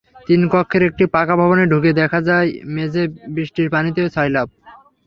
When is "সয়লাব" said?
4.15-4.47